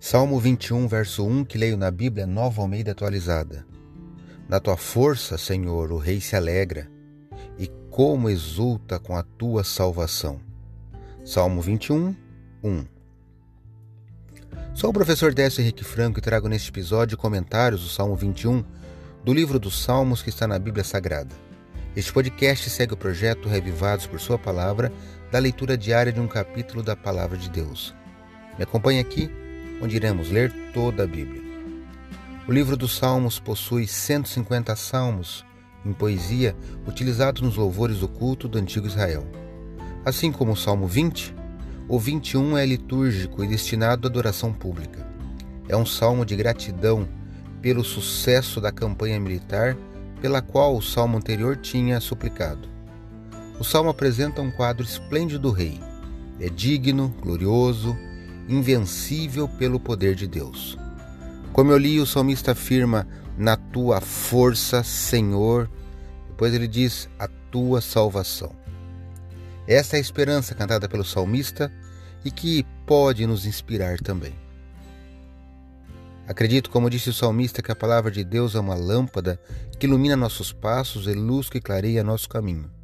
[0.00, 3.66] Salmo 21, verso 1, que leio na Bíblia Nova Almeida atualizada.
[4.48, 6.88] Na tua força, Senhor, o rei se alegra,
[7.58, 10.40] e como exulta com a tua salvação.
[11.24, 12.14] Salmo 21,
[12.62, 12.84] 1.
[14.72, 18.64] Sou o professor Décio Henrique Franco e trago neste episódio comentários do Salmo 21
[19.24, 21.34] do livro dos Salmos que está na Bíblia Sagrada.
[21.96, 24.92] Este podcast segue o projeto Revivados por Sua Palavra,
[25.32, 27.92] da leitura diária de um capítulo da Palavra de Deus.
[28.56, 29.28] Me acompanhe aqui
[29.80, 31.42] onde iremos ler toda a Bíblia.
[32.46, 35.44] O livro dos Salmos possui 150 salmos
[35.84, 39.26] em poesia utilizados nos louvores do culto do antigo Israel.
[40.04, 41.34] Assim como o Salmo 20,
[41.88, 45.06] o 21 é litúrgico e destinado à adoração pública.
[45.68, 47.08] É um salmo de gratidão
[47.60, 49.76] pelo sucesso da campanha militar
[50.20, 52.68] pela qual o salmo anterior tinha suplicado.
[53.58, 55.80] O salmo apresenta um quadro esplêndido do rei.
[56.40, 57.96] É digno, glorioso,
[58.48, 60.78] invencível pelo poder de Deus.
[61.52, 65.70] Como eu li, o salmista afirma: Na tua força, Senhor.
[66.28, 68.52] Depois ele diz: A tua salvação.
[69.66, 71.70] Essa é a esperança cantada pelo salmista
[72.24, 74.34] e que pode nos inspirar também.
[76.26, 79.40] Acredito, como disse o salmista, que a palavra de Deus é uma lâmpada
[79.78, 82.77] que ilumina nossos passos e luz que clareia nosso caminho.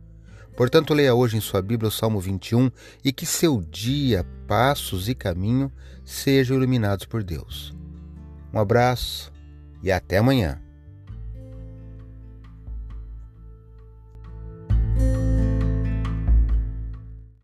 [0.56, 2.70] Portanto, leia hoje em sua Bíblia o Salmo 21
[3.05, 5.72] e que seu dia, passos e caminho
[6.05, 7.74] sejam iluminados por Deus.
[8.52, 9.32] Um abraço
[9.82, 10.63] e até amanhã.